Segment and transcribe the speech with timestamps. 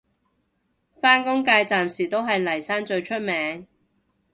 [0.99, 3.67] 返工界暫時都係嚟生最出名